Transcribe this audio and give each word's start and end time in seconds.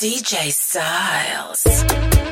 DJ 0.00 0.52
Styles. 0.52 2.27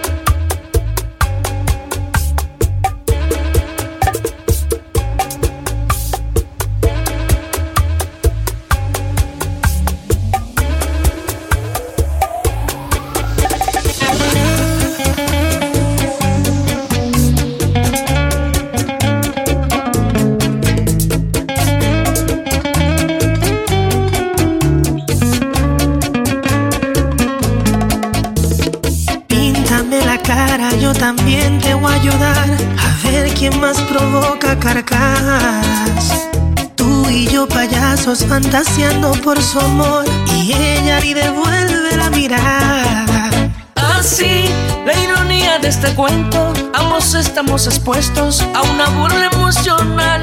Quién 33.49 33.61
más 33.61 33.81
provoca 33.83 34.59
carcajas. 34.59 36.29
Tú 36.75 37.09
y 37.09 37.27
yo 37.29 37.47
payasos 37.47 38.25
fantaseando 38.25 39.13
por 39.23 39.41
su 39.43 39.61
amor 39.61 40.05
y 40.35 40.53
ella 40.53 41.01
ni 41.01 41.15
devuelve 41.15 41.97
la 41.97 42.11
mirada. 42.11 43.27
Así, 43.75 44.45
la 44.85 44.95
ironía 44.95 45.59
de 45.59 45.69
este 45.69 45.95
cuento, 45.95 46.53
ambos 46.75 47.15
estamos 47.15 47.67
expuestos 47.67 48.43
a 48.55 48.63
una 48.63 48.89
burla 48.89 49.31
emocional. 49.33 50.23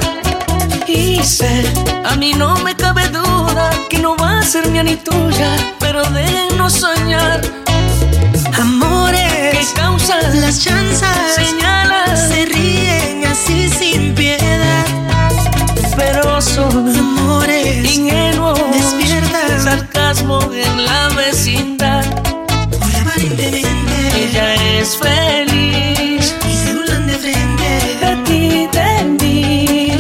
Y 0.88 1.24
sé, 1.24 1.64
a 2.06 2.16
mí 2.16 2.34
no 2.34 2.56
me 2.58 2.76
cabe 2.76 3.08
duda 3.08 3.70
que 3.90 4.00
no 4.00 4.16
va 4.18 4.40
a 4.40 4.44
ser 4.44 4.68
mía 4.70 4.84
ni 4.84 4.98
tuya, 4.98 5.56
pero 5.80 6.04
no 6.58 6.70
soñar 6.70 7.42
Amores 8.60 9.52
que 9.52 9.74
causan 9.76 10.42
las 10.42 10.64
chanzas, 10.64 11.18
señalas, 11.36 12.30
se 12.30 12.46
ríen 12.46 12.83
así 13.34 13.68
sin 13.68 14.14
piedad. 14.14 14.86
Pero 15.98 16.40
son 16.42 16.96
amores 16.96 17.98
ingenuos, 17.98 18.60
despierta 18.72 19.60
sarcasmo 19.60 20.40
en 20.54 20.86
la 20.86 21.10
vecindad. 21.10 22.06
Hoy 22.84 22.94
aparentemente 23.02 23.96
ella 24.24 24.48
es 24.78 24.98
feliz 24.98 26.36
y 26.50 26.54
se 26.62 26.74
burlan 26.76 27.08
de 27.08 27.18
frente 27.24 27.70
de 28.02 28.12
ti, 28.28 28.68
de 28.78 28.90
mí. 29.20 29.92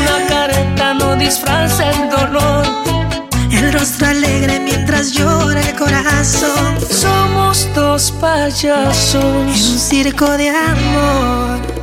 Una 0.00 0.18
careta 0.28 0.94
no 0.94 1.16
disfraza 1.16 1.90
el 1.90 2.10
dolor 2.10 2.80
el 3.52 3.72
rostro 3.72 4.06
alegre 4.06 4.60
mientras 4.60 5.12
llora 5.12 5.60
el 5.60 5.74
corazón. 5.76 6.78
Somos 6.88 7.68
dos 7.74 8.12
payasos 8.12 9.14
en 9.14 9.48
un 9.48 9.78
circo 9.78 10.36
de 10.36 10.50
amor. 10.50 11.79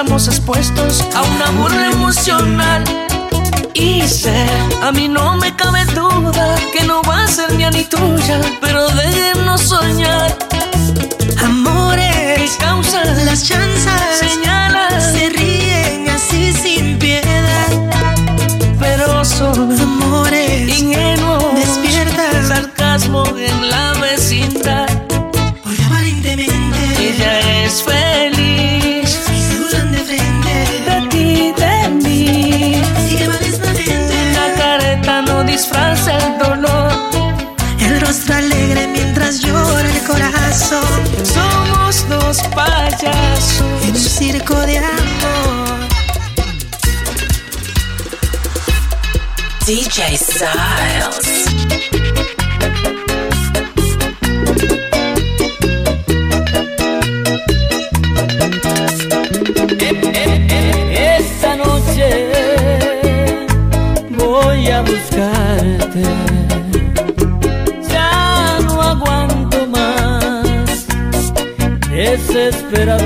Estamos 0.00 0.28
expuestos 0.28 1.04
a 1.12 1.22
una 1.22 1.50
burla 1.60 1.90
emocional. 1.90 2.84
Y 3.74 4.02
sé, 4.02 4.46
a 4.80 4.92
mí 4.92 5.08
no 5.08 5.34
me 5.38 5.56
cabe 5.56 5.84
duda 5.86 6.54
que 6.72 6.84
no 6.84 7.02
va 7.02 7.24
a 7.24 7.26
ser 7.26 7.52
mía 7.54 7.68
ni 7.72 7.82
tuya, 7.82 8.40
pero 8.60 8.86
déjenos 8.90 9.60
soñar. 9.60 10.38
Amores 11.42 12.56
causan 12.60 13.26
las 13.26 13.42
chanzas, 13.42 14.18
señalas, 14.20 14.57
Somos 42.28 42.54
payasos 42.54 43.62
en 43.84 43.88
un 43.88 43.96
circo 43.96 44.54
de 44.66 44.76
amor. 44.76 45.88
DJ 49.64 50.18
Styles. 50.18 51.48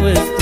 with 0.00 0.41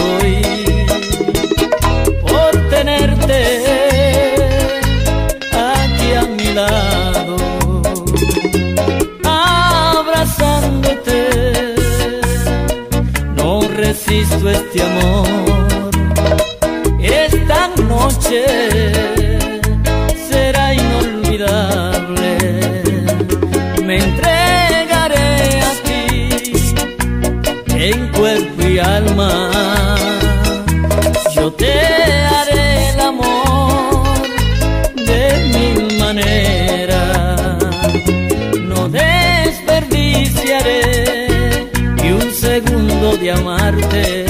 segundo 43.31 44.30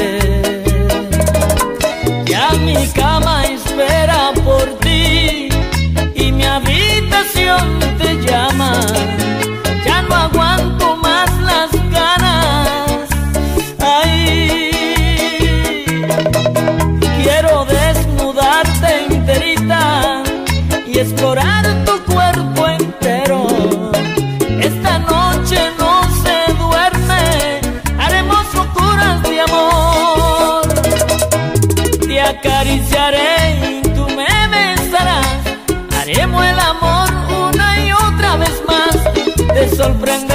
Te 39.80 40.29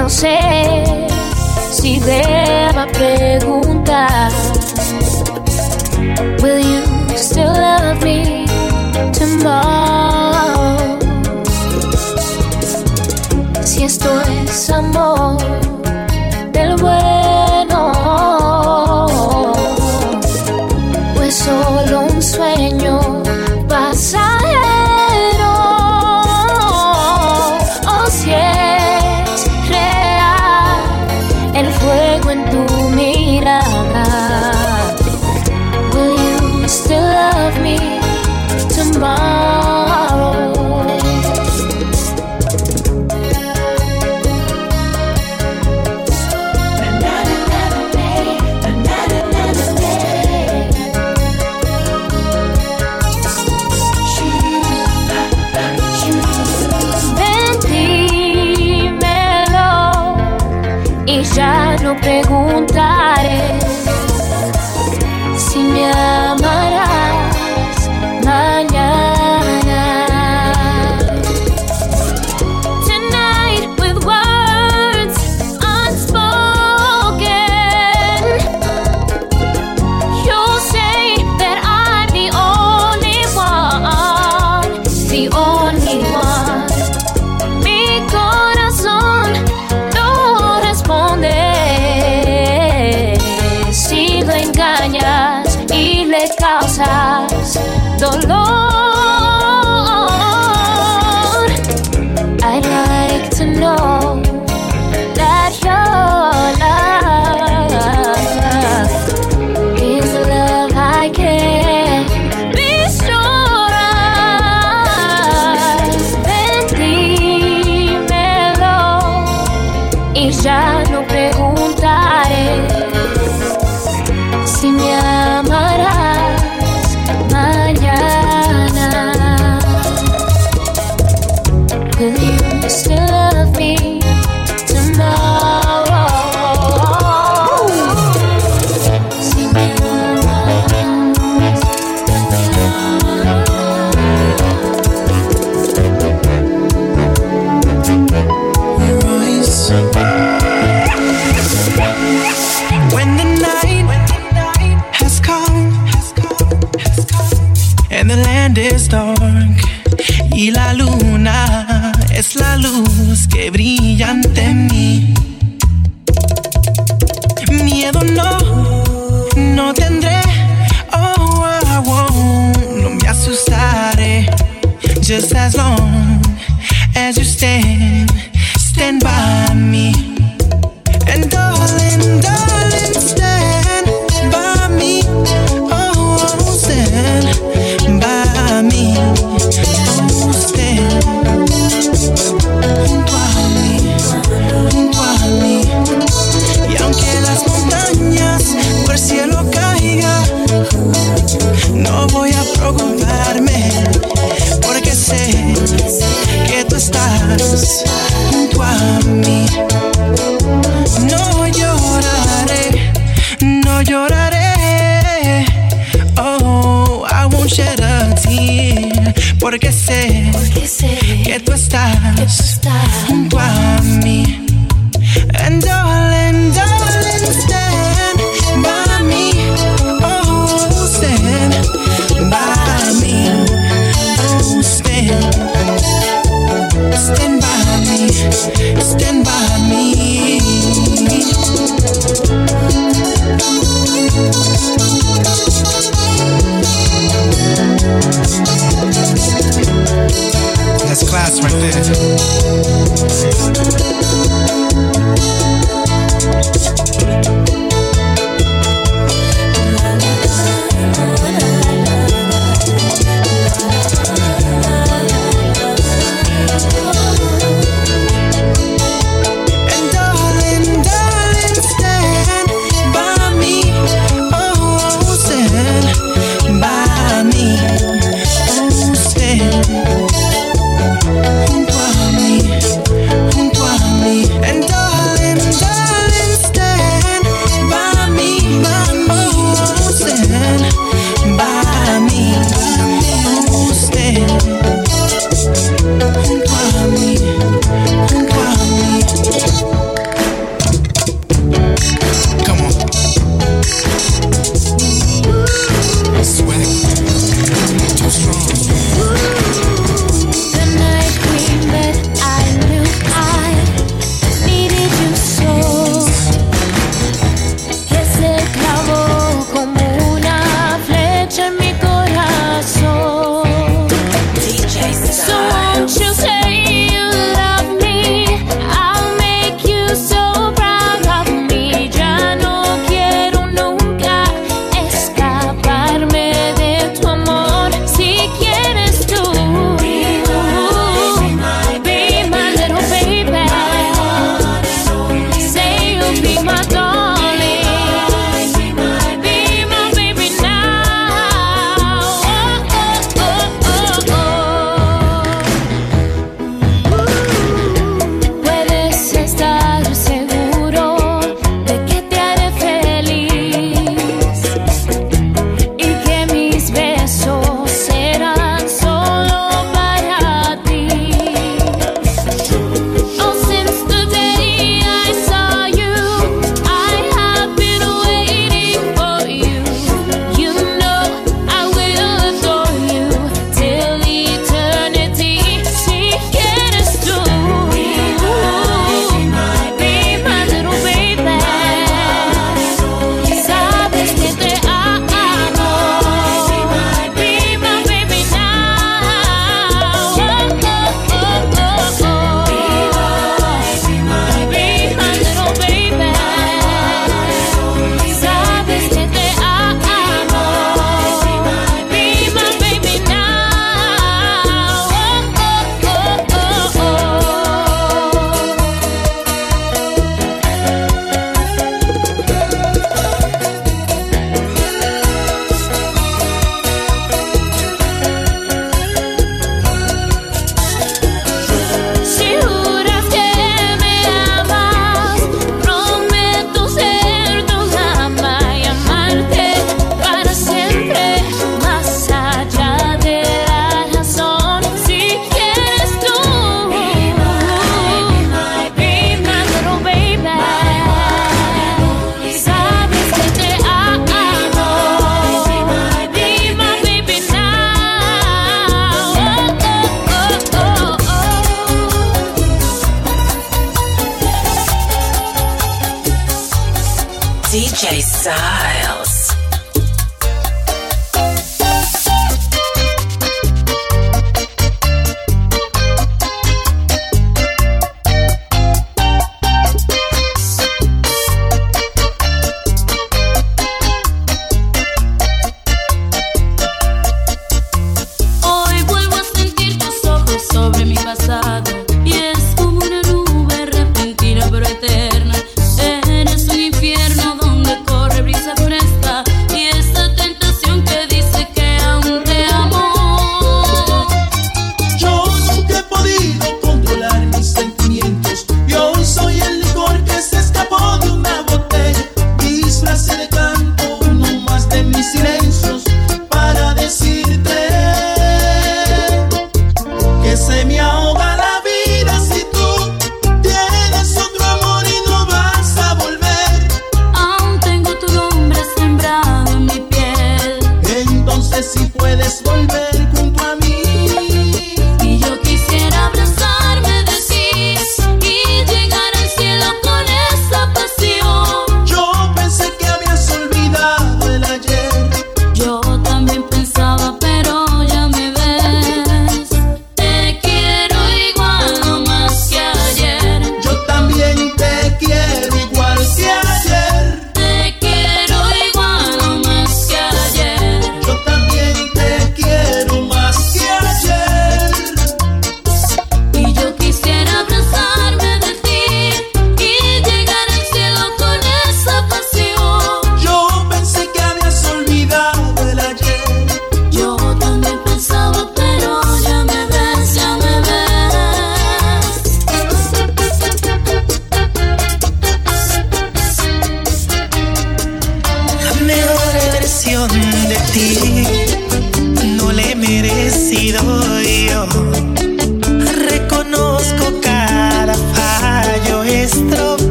No 0.00 0.08
sé 0.08 0.38
si 1.70 2.00
deba 2.00 2.86
preguntar. 2.86 4.32
Will 6.42 6.58
you 6.58 7.18
still 7.18 7.52
love 7.52 8.02
me 8.02 8.46
tomorrow? 9.12 10.98
Si 13.62 13.84
esto 13.84 14.08
es 14.42 14.70
amor 14.70 15.36
del 16.52 16.76
bueno, 16.76 17.09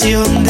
trying 0.00 0.44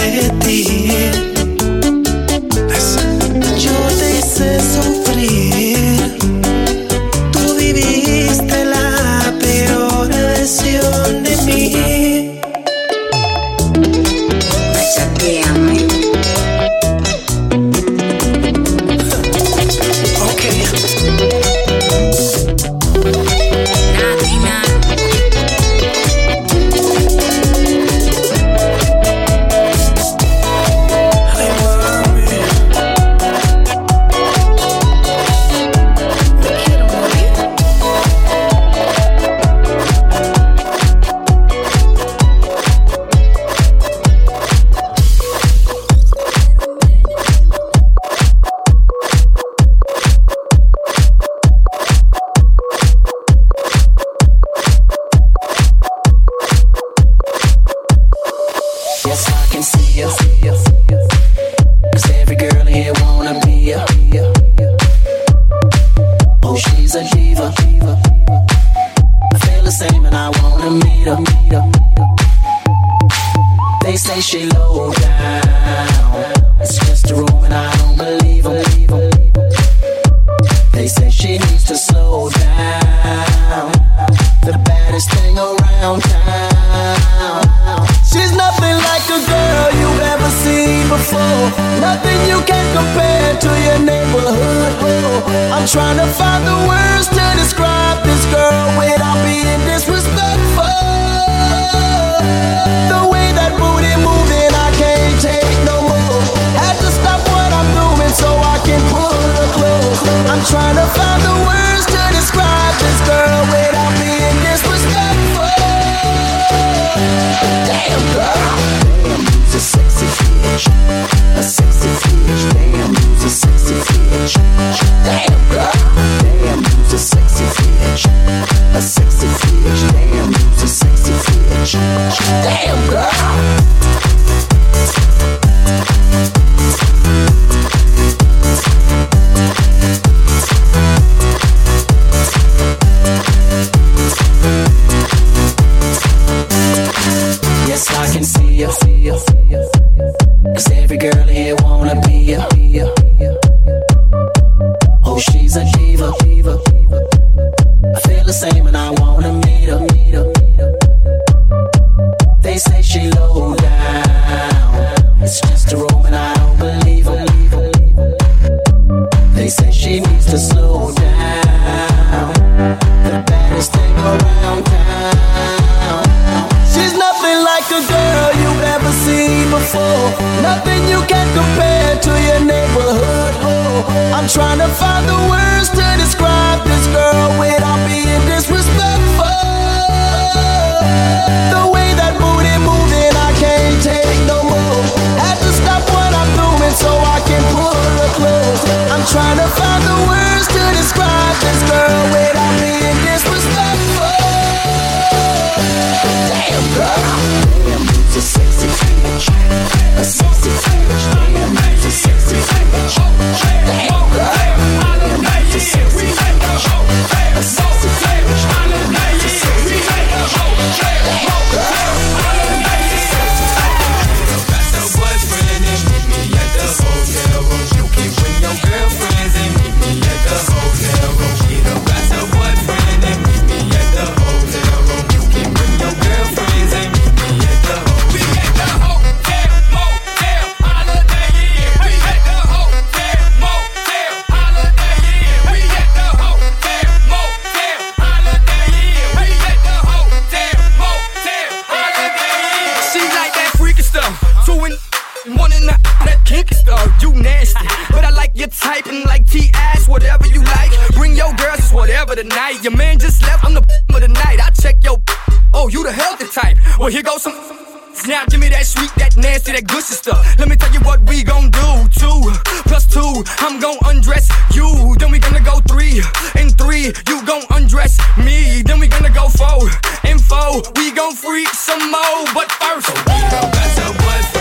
me, 278.24 278.62
then 278.62 278.80
we 278.80 278.88
gonna 278.88 279.10
go 279.10 279.28
for 279.28 279.68
info. 280.08 280.62
We 280.76 280.92
gon' 280.92 281.14
freak 281.14 281.48
some 281.48 281.90
more, 281.90 282.24
but 282.34 282.50
first, 282.52 282.88
we 283.06 283.20
gon' 283.30 283.50
pass 283.52 284.33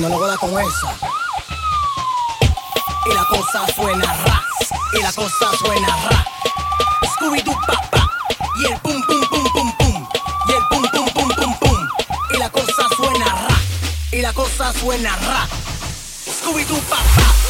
no 0.00 0.08
lo 0.08 0.18
goda 0.18 0.36
con 0.36 0.50
esa. 0.50 0.94
Y 3.06 3.14
la 3.14 3.24
cosa 3.24 3.66
suena 3.74 4.14
ra, 4.24 4.42
y 4.92 5.02
la 5.02 5.12
cosa 5.12 5.56
suena 5.58 5.88
ra. 5.88 6.24
Scooby-Doo 7.14 7.58
papá, 7.66 8.08
y 8.60 8.66
el 8.66 8.78
pum 8.80 9.02
pum 9.02 9.20
pum 9.28 9.44
pum 9.52 9.76
pum, 9.78 10.08
y 10.46 10.52
el 10.52 10.66
pum 10.68 10.82
pum 10.92 11.08
pum 11.14 11.28
pum 11.34 11.58
pum, 11.58 11.88
y 12.34 12.38
la 12.38 12.50
cosa 12.50 12.88
suena 12.96 13.24
ra, 13.24 13.56
y 14.12 14.20
la 14.20 14.32
cosa 14.32 14.72
suena 14.72 15.16
ra. 15.16 15.48
Scooby-Doo 16.26 16.80
papá. 16.82 17.47